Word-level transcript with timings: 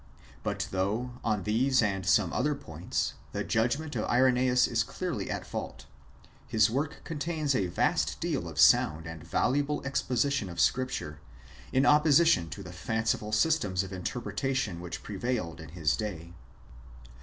But 0.41 0.67
though, 0.71 1.19
on 1.23 1.43
these 1.43 1.79
and 1.83 2.03
some 2.07 2.33
other 2.33 2.55
points, 2.55 3.13
the 3.33 3.43
judgment 3.43 3.95
of 3.95 4.09
Irenseus 4.09 4.67
is 4.67 4.81
clearly 4.83 5.29
at 5.29 5.45
fault, 5.45 5.85
his 6.47 6.71
work 6.71 7.01
contains 7.03 7.53
a 7.53 7.67
vast 7.67 8.19
deal 8.19 8.47
of 8.47 8.59
sound 8.59 9.05
and 9.05 9.23
valuable 9.23 9.83
exposition 9.85 10.49
of 10.49 10.59
Scripture, 10.59 11.19
in 11.71 11.85
opposition 11.85 12.49
to 12.49 12.63
the 12.63 12.73
fanciful 12.73 13.31
systems 13.31 13.83
of 13.83 13.93
interpretation 13.93 14.81
which 14.81 15.03
prevailed 15.03 15.61
in 15.61 15.69
his 15.69 15.95
day. 15.95 16.33